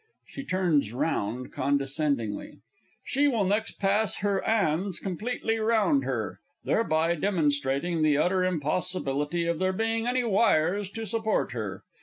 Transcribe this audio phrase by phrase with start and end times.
[0.29, 2.57] (She turns round condescendingly.)
[3.05, 9.59] She will next pass her 'ands completely round her, thereby demonstrating the utter impossibility of
[9.59, 11.83] there being any wires to support her.